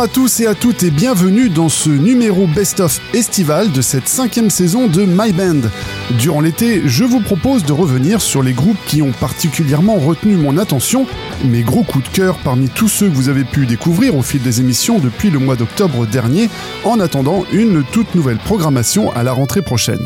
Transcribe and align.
Bonjour 0.00 0.12
à 0.12 0.14
tous 0.14 0.40
et 0.40 0.46
à 0.46 0.54
toutes 0.54 0.82
et 0.82 0.90
bienvenue 0.90 1.50
dans 1.50 1.68
ce 1.68 1.90
numéro 1.90 2.46
best-of 2.46 3.02
estival 3.12 3.70
de 3.70 3.82
cette 3.82 4.08
cinquième 4.08 4.48
saison 4.48 4.86
de 4.86 5.04
My 5.04 5.30
Band. 5.30 5.68
Durant 6.18 6.40
l'été, 6.40 6.82
je 6.86 7.04
vous 7.04 7.20
propose 7.20 7.64
de 7.64 7.72
revenir 7.72 8.20
sur 8.20 8.42
les 8.42 8.52
groupes 8.52 8.78
qui 8.84 9.00
ont 9.00 9.12
particulièrement 9.12 9.94
retenu 9.94 10.34
mon 10.34 10.58
attention, 10.58 11.06
mes 11.44 11.62
gros 11.62 11.84
coups 11.84 12.10
de 12.10 12.16
cœur 12.16 12.36
parmi 12.38 12.68
tous 12.68 12.88
ceux 12.88 13.08
que 13.08 13.14
vous 13.14 13.28
avez 13.28 13.44
pu 13.44 13.64
découvrir 13.64 14.16
au 14.16 14.22
fil 14.22 14.42
des 14.42 14.60
émissions 14.60 14.98
depuis 14.98 15.30
le 15.30 15.38
mois 15.38 15.54
d'octobre 15.54 16.06
dernier, 16.06 16.50
en 16.84 16.98
attendant 16.98 17.44
une 17.52 17.84
toute 17.84 18.16
nouvelle 18.16 18.38
programmation 18.38 19.12
à 19.12 19.22
la 19.22 19.32
rentrée 19.32 19.62
prochaine. 19.62 20.04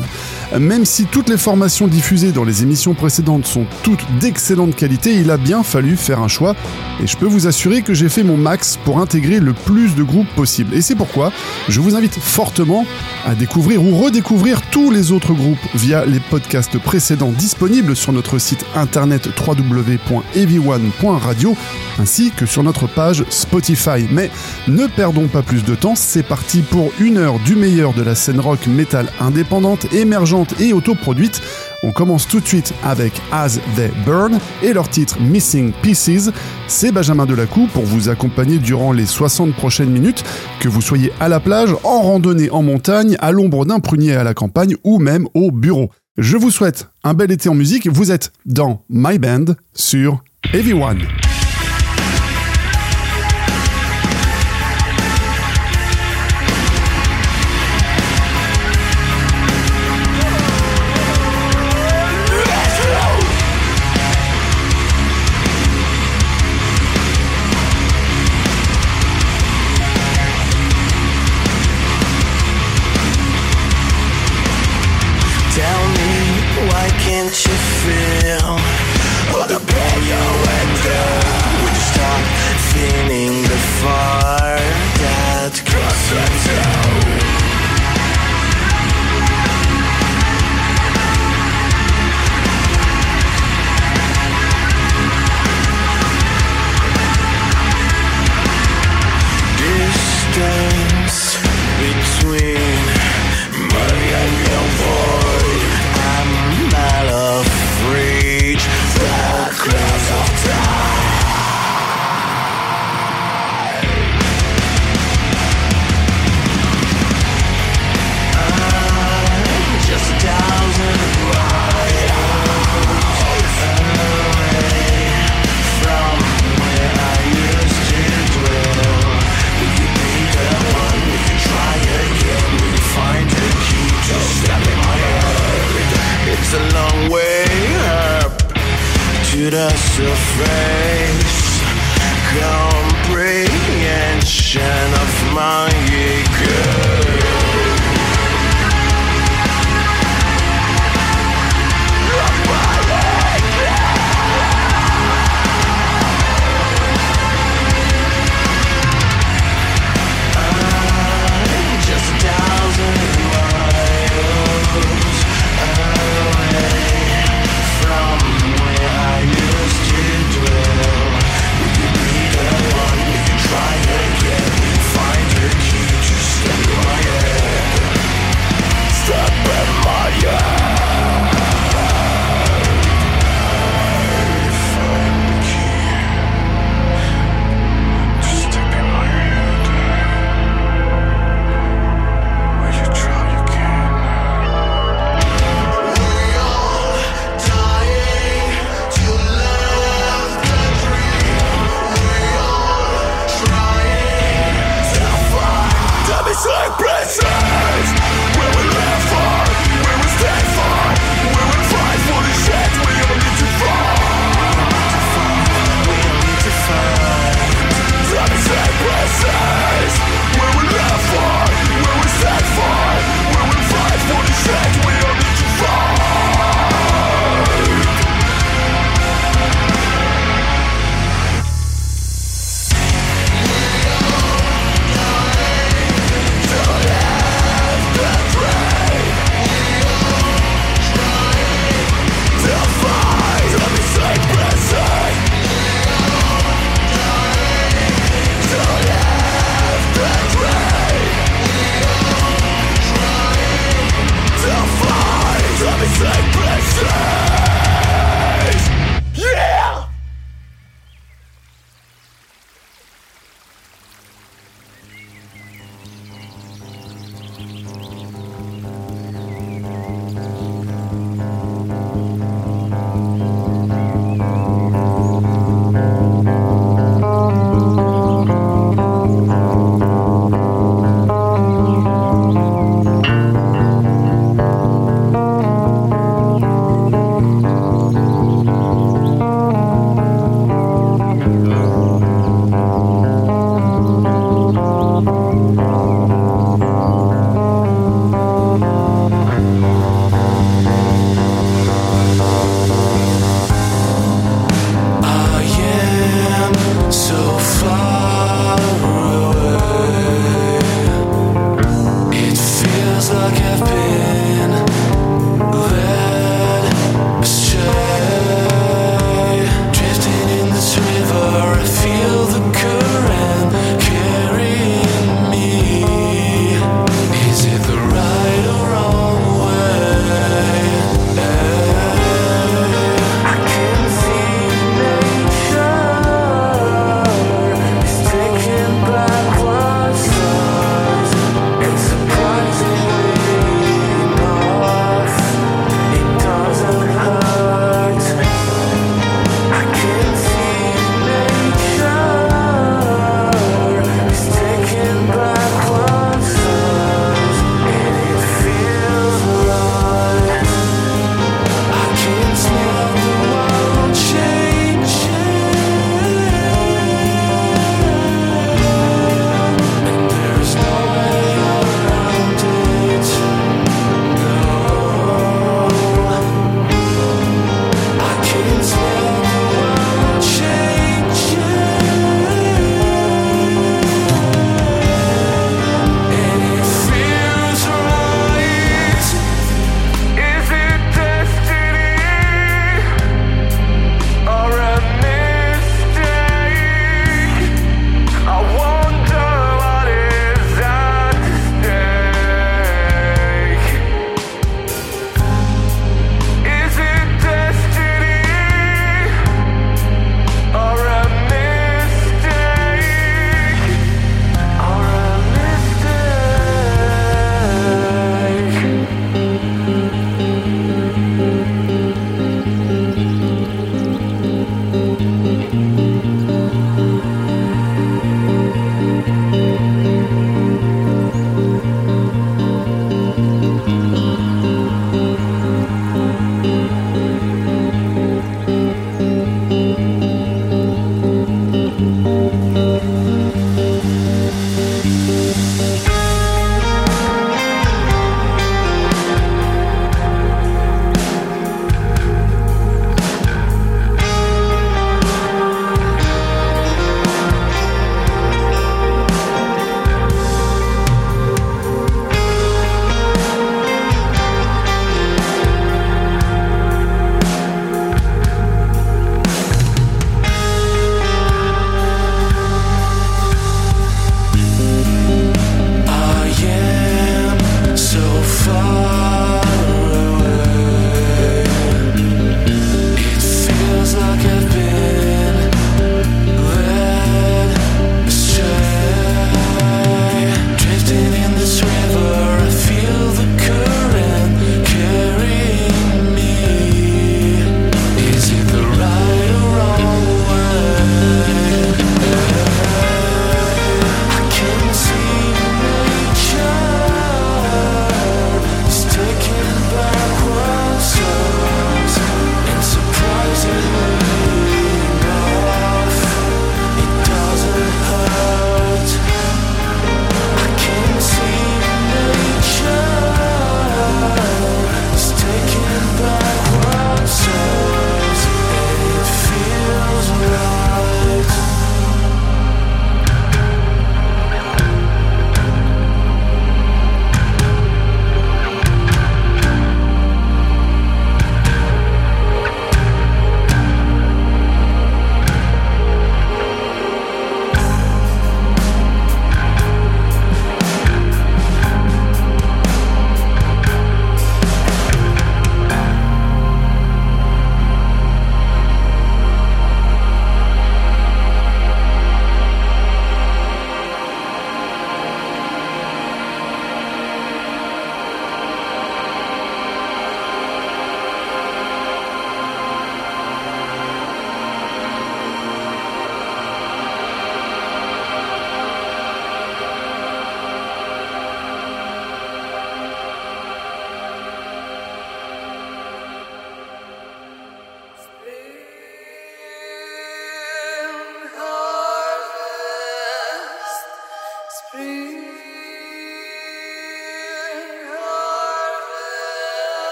Même 0.57 0.85
si 0.85 1.05
toutes 1.05 1.27
les 1.27 1.37
formations 1.37 1.87
diffusées 1.87 2.31
dans 2.31 2.43
les 2.43 2.61
émissions 2.61 2.93
précédentes 2.93 3.47
sont 3.47 3.65
toutes 3.81 4.05
d'excellente 4.19 4.75
qualité, 4.75 5.15
il 5.15 5.31
a 5.31 5.37
bien 5.37 5.63
fallu 5.63 5.97
faire 5.97 6.21
un 6.21 6.27
choix, 6.27 6.55
et 7.03 7.07
je 7.07 7.17
peux 7.17 7.25
vous 7.25 7.47
assurer 7.47 7.81
que 7.81 7.95
j'ai 7.95 8.09
fait 8.09 8.23
mon 8.23 8.37
max 8.37 8.77
pour 8.85 8.99
intégrer 8.99 9.39
le 9.39 9.53
plus 9.53 9.95
de 9.95 10.03
groupes 10.03 10.29
possible. 10.35 10.75
Et 10.75 10.81
c'est 10.81 10.95
pourquoi 10.95 11.31
je 11.67 11.81
vous 11.81 11.95
invite 11.95 12.13
fortement 12.13 12.85
à 13.25 13.33
découvrir 13.33 13.83
ou 13.83 13.97
redécouvrir 13.97 14.61
tous 14.69 14.91
les 14.91 15.11
autres 15.11 15.33
groupes 15.33 15.57
via 15.73 15.94
les 16.03 16.19
podcasts 16.19 16.77
précédents 16.77 17.31
disponibles 17.31 17.95
sur 17.95 18.11
notre 18.11 18.39
site 18.39 18.65
internet 18.75 19.29
www.heavyone.radio 19.39 21.55
ainsi 21.97 22.31
que 22.31 22.45
sur 22.45 22.61
notre 22.63 22.87
page 22.87 23.23
Spotify. 23.29 24.05
Mais 24.11 24.29
ne 24.67 24.87
perdons 24.87 25.27
pas 25.27 25.43
plus 25.43 25.63
de 25.63 25.75
temps, 25.75 25.95
c'est 25.95 26.23
parti 26.23 26.61
pour 26.61 26.91
une 26.99 27.17
heure 27.17 27.39
du 27.39 27.55
meilleur 27.55 27.93
de 27.93 28.01
la 28.01 28.15
scène 28.15 28.41
rock 28.41 28.67
metal 28.67 29.09
indépendante, 29.21 29.93
émergente 29.93 30.59
et 30.59 30.73
autoproduite. 30.73 31.41
On 31.85 31.91
commence 31.91 32.27
tout 32.27 32.39
de 32.39 32.47
suite 32.47 32.73
avec 32.83 33.13
As 33.31 33.59
They 33.75 33.91
Burn 34.07 34.39
et 34.63 34.73
leur 34.73 34.89
titre 34.89 35.21
Missing 35.21 35.71
Pieces. 35.83 36.31
C'est 36.67 36.91
Benjamin 36.91 37.27
Delacou 37.27 37.67
pour 37.71 37.83
vous 37.83 38.09
accompagner 38.09 38.57
durant 38.57 38.91
les 38.91 39.05
60 39.05 39.53
prochaines 39.53 39.91
minutes, 39.91 40.23
que 40.59 40.67
vous 40.67 40.81
soyez 40.81 41.11
à 41.19 41.29
la 41.29 41.39
plage, 41.39 41.69
en 41.83 42.01
randonnée 42.01 42.49
en 42.49 42.63
montagne, 42.63 43.15
à 43.19 43.31
l'ombre 43.31 43.67
d'un 43.67 43.79
prunier 43.79 44.15
à 44.15 44.23
la 44.23 44.33
campagne 44.33 44.75
ou 44.83 44.97
même 44.97 45.27
au 45.35 45.51
bureau. 45.51 45.91
Je 46.17 46.37
vous 46.37 46.49
souhaite 46.49 46.89
un 47.03 47.13
bel 47.13 47.31
été 47.31 47.49
en 47.49 47.55
musique. 47.55 47.87
Vous 47.87 48.11
êtes 48.11 48.33
dans 48.47 48.81
My 48.89 49.19
Band 49.19 49.53
sur 49.75 50.23
Everyone. 50.53 51.03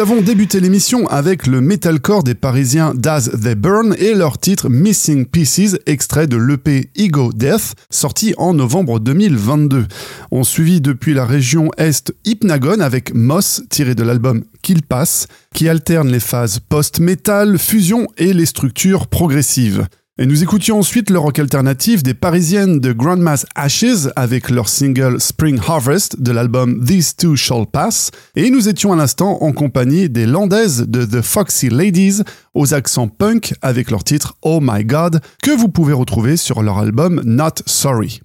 Nous 0.00 0.06
avons 0.10 0.22
débuté 0.22 0.60
l'émission 0.60 1.06
avec 1.08 1.46
le 1.46 1.60
metalcore 1.60 2.22
des 2.24 2.34
Parisiens 2.34 2.94
Daz 2.94 3.38
They 3.42 3.54
Burn 3.54 3.94
et 3.98 4.14
leur 4.14 4.38
titre 4.38 4.70
Missing 4.70 5.26
Pieces, 5.26 5.76
extrait 5.84 6.26
de 6.26 6.38
l'EP 6.38 6.88
Ego 6.96 7.34
Death, 7.34 7.74
sorti 7.90 8.32
en 8.38 8.54
novembre 8.54 8.98
2022. 8.98 9.84
On 10.30 10.42
suivit 10.42 10.80
depuis 10.80 11.12
la 11.12 11.26
région 11.26 11.70
Est 11.76 12.14
Hypnagon 12.24 12.80
avec 12.80 13.14
Moss, 13.14 13.62
tiré 13.68 13.94
de 13.94 14.02
l'album 14.02 14.42
Kill 14.62 14.82
Pass, 14.82 15.26
qui 15.54 15.68
alterne 15.68 16.08
les 16.08 16.18
phases 16.18 16.60
post-metal, 16.60 17.58
fusion 17.58 18.06
et 18.16 18.32
les 18.32 18.46
structures 18.46 19.06
progressives. 19.06 19.86
Et 20.22 20.26
nous 20.26 20.42
écoutions 20.42 20.78
ensuite 20.78 21.08
le 21.08 21.18
rock 21.18 21.38
alternatif 21.38 22.02
des 22.02 22.12
parisiennes 22.12 22.78
de 22.78 22.92
Grandma's 22.92 23.46
Ashes 23.54 24.10
avec 24.16 24.50
leur 24.50 24.68
single 24.68 25.18
Spring 25.18 25.58
Harvest 25.66 26.20
de 26.20 26.30
l'album 26.30 26.84
These 26.84 27.16
Two 27.16 27.36
Shall 27.36 27.64
Pass. 27.64 28.10
Et 28.36 28.50
nous 28.50 28.68
étions 28.68 28.92
à 28.92 28.96
l'instant 28.96 29.38
en 29.42 29.52
compagnie 29.52 30.10
des 30.10 30.26
landaises 30.26 30.84
de 30.86 31.06
The 31.06 31.22
Foxy 31.22 31.70
Ladies 31.70 32.20
aux 32.52 32.74
accents 32.74 33.08
punk 33.08 33.54
avec 33.62 33.90
leur 33.90 34.04
titre 34.04 34.36
Oh 34.42 34.58
My 34.60 34.84
God 34.84 35.22
que 35.42 35.52
vous 35.52 35.70
pouvez 35.70 35.94
retrouver 35.94 36.36
sur 36.36 36.62
leur 36.62 36.76
album 36.76 37.22
Not 37.24 37.62
Sorry. 37.64 38.20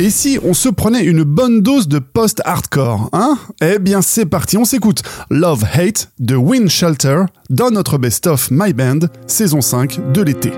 Et 0.00 0.10
si 0.10 0.40
on 0.42 0.54
se 0.54 0.68
prenait 0.68 1.04
une 1.04 1.22
bonne 1.22 1.60
dose 1.60 1.86
de 1.86 2.00
post-hardcore, 2.00 3.10
hein? 3.12 3.38
Eh 3.62 3.78
bien 3.78 4.02
c'est 4.02 4.26
parti, 4.26 4.56
on 4.56 4.64
s'écoute 4.64 5.02
Love 5.30 5.64
Hate 5.72 6.10
de 6.18 6.34
Wind 6.34 6.68
Shelter 6.68 7.26
dans 7.48 7.70
notre 7.70 7.96
best-of 7.96 8.50
My 8.50 8.72
Band, 8.72 9.06
saison 9.28 9.60
5 9.60 10.12
de 10.12 10.22
l'été. 10.22 10.50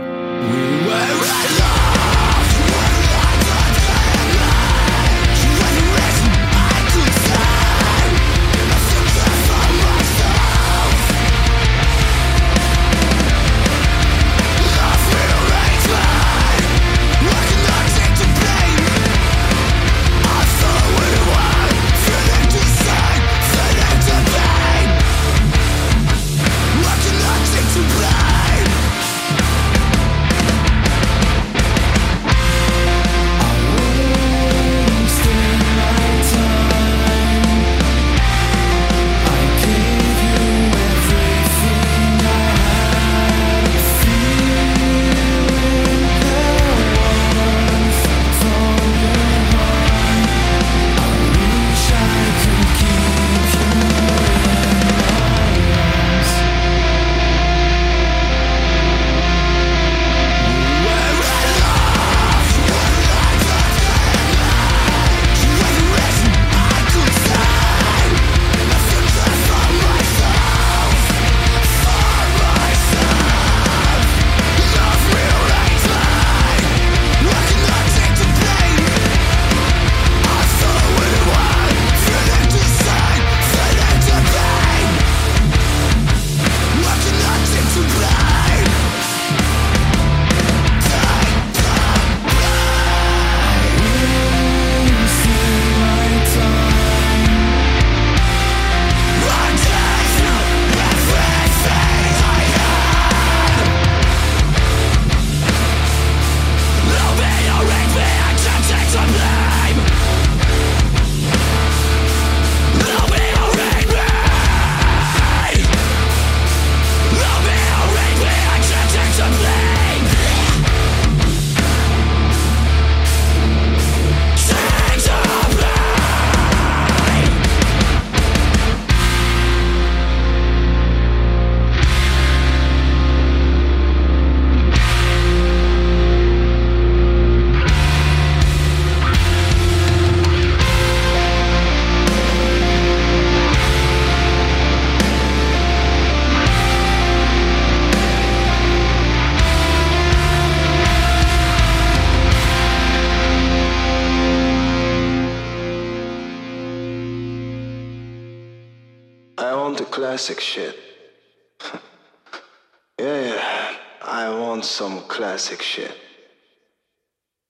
Classic 165.47 165.63
shit. 165.63 165.97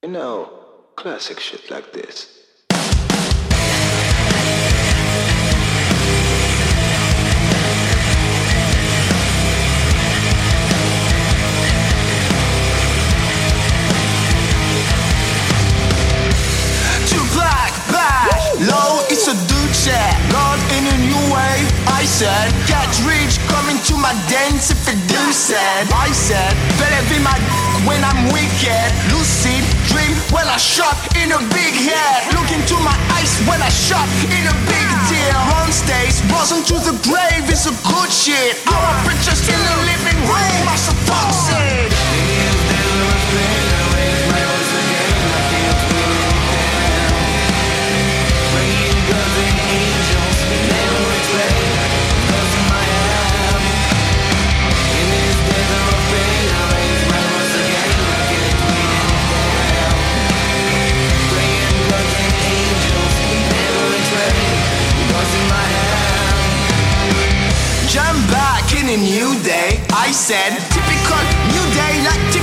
You 0.03 0.11
know, 0.11 0.51
classic 0.97 1.41
shit 1.41 1.71
like 1.71 1.95
this. 1.95 2.45
Too 17.09 17.25
black, 17.33 17.73
black, 17.89 18.31
low, 18.61 19.07
it's 19.09 19.27
a 19.29 19.57
chat. 19.87 20.19
God 20.33 20.59
in 20.75 20.85
a 20.85 20.99
new 21.07 21.25
way, 21.31 21.57
I 21.87 22.03
said. 22.05 22.51
Get 22.67 22.91
rich, 23.07 23.39
come 23.47 23.69
into 23.71 23.95
my 23.95 24.15
dance 24.27 24.71
if 24.71 24.83
it 24.89 24.99
do 25.07 25.23
said. 25.33 25.87
I 25.93 26.11
said, 26.11 26.55
when 27.87 28.03
I'm 28.03 28.29
wicked. 28.35 28.91
Lucid 29.15 29.63
dream 29.89 30.19
when 30.35 30.45
I 30.51 30.59
shot 30.59 30.99
in 31.17 31.31
a 31.31 31.41
big 31.55 31.73
head. 31.73 32.35
Look 32.35 32.51
into 32.51 32.75
my 32.83 32.95
eyes 33.15 33.33
when 33.47 33.63
I 33.63 33.71
shot 33.71 34.11
in 34.29 34.45
a 34.45 34.57
big 34.67 34.89
deal. 35.09 35.39
On 35.63 35.71
stage, 35.73 36.19
buzzing 36.29 36.67
to 36.67 36.77
the 36.83 36.95
grave 37.07 37.47
is 37.49 37.65
a 37.71 37.75
good 37.87 38.11
shit. 38.11 38.59
Our 38.67 38.95
pictures 39.07 39.41
in 39.47 39.61
the 39.63 39.77
living 39.87 40.21
room, 40.27 40.63
I 40.69 40.77
so 40.77 40.93
toxic. 41.07 42.66
New 68.97 69.37
day. 69.43 69.81
I 69.93 70.11
said, 70.11 70.57
typical 70.73 71.21
new 71.53 71.67
day, 71.77 71.95
like 72.09 72.36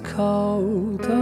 cold. 0.00 1.17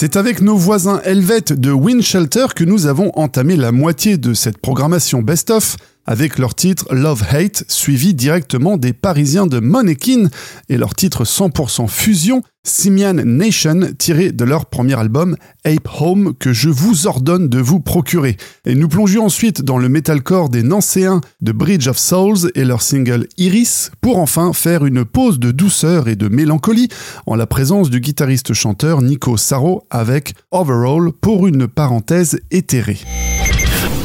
C'est 0.00 0.16
avec 0.16 0.40
nos 0.40 0.56
voisins 0.56 1.02
helvètes 1.04 1.52
de 1.52 1.72
Windshelter 1.72 2.46
que 2.56 2.64
nous 2.64 2.86
avons 2.86 3.12
entamé 3.16 3.54
la 3.54 3.70
moitié 3.70 4.16
de 4.16 4.32
cette 4.32 4.56
programmation 4.56 5.20
best-of 5.20 5.76
avec 6.10 6.40
leur 6.40 6.56
titre 6.56 6.92
Love 6.92 7.22
Hate, 7.30 7.62
suivi 7.68 8.14
directement 8.14 8.76
des 8.76 8.92
Parisiens 8.92 9.46
de 9.46 9.60
Monekin 9.60 10.28
et 10.68 10.76
leur 10.76 10.96
titre 10.96 11.22
100% 11.22 11.86
fusion, 11.86 12.42
Simian 12.64 13.14
Nation, 13.14 13.92
tiré 13.96 14.32
de 14.32 14.44
leur 14.44 14.66
premier 14.66 14.98
album 14.98 15.36
Ape 15.64 15.88
Home, 16.00 16.34
que 16.36 16.52
je 16.52 16.68
vous 16.68 17.06
ordonne 17.06 17.48
de 17.48 17.60
vous 17.60 17.78
procurer. 17.78 18.36
Et 18.66 18.74
nous 18.74 18.88
plongeons 18.88 19.26
ensuite 19.26 19.62
dans 19.62 19.78
le 19.78 19.88
metalcore 19.88 20.48
des 20.48 20.64
Nancéens 20.64 21.20
de 21.42 21.52
Bridge 21.52 21.86
of 21.86 21.96
Souls 21.96 22.50
et 22.56 22.64
leur 22.64 22.82
single 22.82 23.28
Iris, 23.38 23.92
pour 24.00 24.18
enfin 24.18 24.52
faire 24.52 24.84
une 24.84 25.04
pause 25.04 25.38
de 25.38 25.52
douceur 25.52 26.08
et 26.08 26.16
de 26.16 26.26
mélancolie 26.26 26.88
en 27.26 27.36
la 27.36 27.46
présence 27.46 27.88
du 27.88 28.00
guitariste-chanteur 28.00 29.00
Nico 29.00 29.36
Saro 29.36 29.86
avec 29.90 30.34
Overall 30.50 31.12
pour 31.12 31.46
une 31.46 31.68
parenthèse 31.68 32.40
éthérée. 32.50 32.98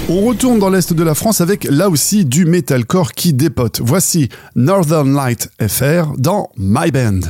On 0.08 0.22
retourne 0.22 0.60
dans 0.60 0.70
l'est 0.70 0.94
de 0.94 1.04
la 1.04 1.16
France 1.16 1.42
avec 1.42 1.64
là 1.64 1.90
aussi 1.90 2.26
du 2.26 2.46
metalcore 2.46 3.14
qui 3.14 3.34
dépote. 3.34 3.82
Voici 3.84 4.30
Northern 4.56 5.12
Light 5.12 5.50
FR 5.60 6.14
dans 6.18 6.52
My 6.58 6.92
Band. 6.92 7.22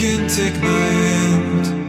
can 0.00 0.26
take 0.30 0.54
my 0.62 0.68
hand. 0.68 1.79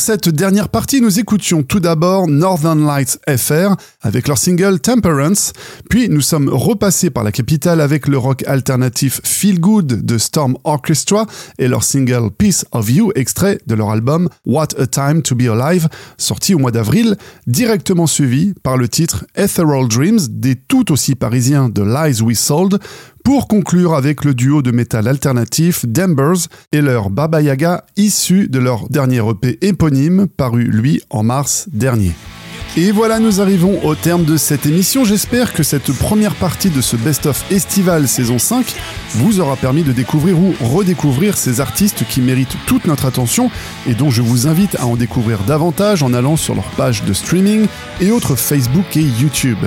Cette 0.00 0.30
dernière 0.30 0.70
partie, 0.70 1.02
nous 1.02 1.20
écoutions 1.20 1.62
tout 1.62 1.78
d'abord 1.78 2.26
Northern 2.26 2.84
Lights 2.86 3.18
FR 3.28 3.76
avec 4.00 4.28
leur 4.28 4.38
single 4.38 4.80
Temperance, 4.80 5.52
puis 5.90 6.08
nous 6.08 6.22
sommes 6.22 6.48
repassés 6.48 7.10
par 7.10 7.22
la 7.22 7.32
capitale 7.32 7.82
avec 7.82 8.08
le 8.08 8.16
rock 8.16 8.42
alternatif 8.46 9.20
Feel 9.24 9.60
Good 9.60 10.06
de 10.06 10.18
Storm 10.18 10.56
Orchestra 10.64 11.26
et 11.58 11.68
leur 11.68 11.84
single 11.84 12.30
Peace 12.30 12.64
of 12.72 12.90
You, 12.90 13.12
extrait 13.14 13.60
de 13.66 13.74
leur 13.74 13.90
album 13.90 14.30
What 14.46 14.68
a 14.78 14.86
Time 14.86 15.20
to 15.20 15.34
Be 15.34 15.48
Alive, 15.48 15.88
sorti 16.16 16.54
au 16.54 16.58
mois 16.58 16.70
d'avril, 16.70 17.16
directement 17.46 18.06
suivi 18.06 18.54
par 18.62 18.78
le 18.78 18.88
titre 18.88 19.26
Ethereal 19.36 19.86
Dreams 19.86 20.20
des 20.30 20.56
tout 20.56 20.92
aussi 20.92 21.14
parisiens 21.14 21.68
de 21.68 21.82
Lies 21.82 22.22
We 22.22 22.38
Sold, 22.38 22.78
pour 23.24 23.48
conclure 23.48 23.94
avec 23.94 24.24
le 24.24 24.34
duo 24.34 24.62
de 24.62 24.70
métal 24.70 25.08
alternatif 25.08 25.86
Dembers 25.86 26.48
et 26.72 26.80
leur 26.80 27.10
Baba 27.10 27.40
Yaga 27.40 27.84
issu 27.96 28.48
de 28.48 28.58
leur 28.58 28.88
dernier 28.88 29.22
EP 29.28 29.58
éponyme 29.60 30.26
paru 30.28 30.64
lui 30.64 31.00
en 31.10 31.22
mars 31.22 31.68
dernier. 31.72 32.12
Et 32.76 32.92
voilà, 32.92 33.18
nous 33.18 33.40
arrivons 33.40 33.84
au 33.84 33.96
terme 33.96 34.24
de 34.24 34.36
cette 34.36 34.64
émission. 34.64 35.04
J'espère 35.04 35.52
que 35.52 35.64
cette 35.64 35.90
première 35.92 36.36
partie 36.36 36.70
de 36.70 36.80
ce 36.80 36.94
best-of 36.94 37.50
estival 37.50 38.06
saison 38.06 38.38
5 38.38 38.64
vous 39.16 39.40
aura 39.40 39.56
permis 39.56 39.82
de 39.82 39.90
découvrir 39.90 40.38
ou 40.38 40.54
redécouvrir 40.60 41.36
ces 41.36 41.60
artistes 41.60 42.04
qui 42.08 42.20
méritent 42.20 42.56
toute 42.66 42.86
notre 42.86 43.06
attention 43.06 43.50
et 43.88 43.94
dont 43.94 44.10
je 44.10 44.22
vous 44.22 44.46
invite 44.46 44.76
à 44.76 44.86
en 44.86 44.94
découvrir 44.94 45.40
davantage 45.48 46.04
en 46.04 46.14
allant 46.14 46.36
sur 46.36 46.54
leur 46.54 46.70
page 46.76 47.02
de 47.02 47.12
streaming 47.12 47.66
et 48.00 48.12
autres 48.12 48.36
Facebook 48.36 48.96
et 48.96 49.02
YouTube. 49.02 49.58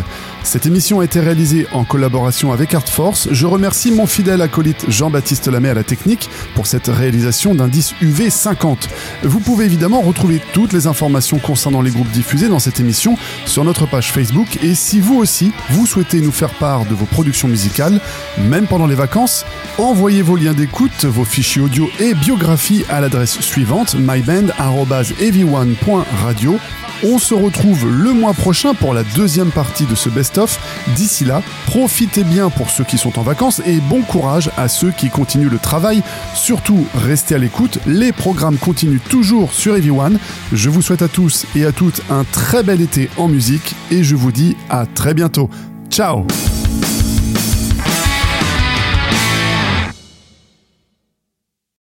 Cette 0.44 0.66
émission 0.66 1.00
a 1.00 1.06
été 1.06 1.22
réalisée 1.22 1.66
en 1.72 1.86
collaboration 1.86 2.52
avec 2.52 2.76
Art 2.76 2.88
Force. 2.88 3.30
Je 3.32 3.48
remercie 3.48 3.91
mon 3.91 4.06
fidèle 4.06 4.41
acolyte 4.41 4.89
Jean-Baptiste 4.89 5.48
Lamé 5.48 5.70
à 5.70 5.74
la 5.74 5.86
technique 5.86 6.30
pour 6.54 6.68
cette 6.68 6.88
réalisation 6.88 7.56
d'indice 7.56 7.96
UV 8.02 8.30
50. 8.30 8.89
Vous 9.24 9.39
pouvez 9.39 9.64
évidemment 9.66 10.02
retrouver 10.02 10.41
toutes 10.52 10.74
les 10.74 10.86
informations 10.86 11.39
concernant 11.39 11.82
les 11.82 11.91
groupes 11.91 12.12
diffusés 12.12 12.50
dans 12.50 12.60
cette 12.60 12.82
émission 12.82 13.18
sur 13.46 13.64
notre 13.64 13.88
page 13.88 14.12
Facebook 14.12 14.60
et 14.62 14.76
si 14.76 15.00
vous 15.00 15.16
aussi, 15.16 15.54
vous 15.70 15.88
souhaitez 15.88 16.20
nous 16.20 16.34
faire 16.34 16.54
part 16.54 16.86
de 16.86 16.94
vos 16.94 17.06
productions 17.06 17.48
musicales, 17.48 18.02
même 18.38 18.68
pendant 18.68 18.88
les 18.88 18.96
vacances, 18.96 19.46
envoyez 19.78 20.22
vos 20.22 20.36
liens 20.36 20.54
d'écoute, 20.54 21.06
vos 21.06 21.26
fichiers 21.26 21.62
audio 21.62 21.89
et 22.00 22.14
biographies 22.14 22.84
à 22.89 23.00
l'adresse 23.00 23.39
suivante 23.39 23.96
myband.ev1.radio 23.96 26.60
on 27.06 27.20
se 27.20 27.34
retrouve 27.34 27.89
le 27.89 28.14
mois 28.14 28.34
prochain 28.34 28.74
pour 28.74 28.94
la 28.94 29.04
deuxième 29.04 29.52
partie 29.52 29.86
de 29.86 29.94
ce 29.94 30.08
D'ici 30.95 31.25
là, 31.25 31.41
profitez 31.65 32.23
bien 32.23 32.49
pour 32.49 32.69
ceux 32.69 32.84
qui 32.84 32.97
sont 32.97 33.19
en 33.19 33.23
vacances 33.23 33.61
et 33.65 33.77
bon 33.77 34.01
courage 34.01 34.49
à 34.57 34.67
ceux 34.67 34.91
qui 34.91 35.09
continuent 35.09 35.49
le 35.49 35.59
travail. 35.59 36.01
Surtout, 36.36 36.86
restez 36.95 37.36
à 37.36 37.38
l'écoute. 37.38 37.79
Les 37.86 38.11
programmes 38.11 38.57
continuent 38.57 38.99
toujours 39.09 39.53
sur 39.53 39.75
Everyone. 39.75 40.19
Je 40.51 40.69
vous 40.69 40.81
souhaite 40.81 41.01
à 41.01 41.07
tous 41.07 41.45
et 41.55 41.65
à 41.65 41.71
toutes 41.71 42.01
un 42.09 42.23
très 42.23 42.63
bel 42.63 42.81
été 42.81 43.09
en 43.17 43.27
musique 43.27 43.75
et 43.91 44.03
je 44.03 44.15
vous 44.15 44.31
dis 44.31 44.55
à 44.69 44.86
très 44.86 45.13
bientôt. 45.13 45.49
Ciao 45.89 46.25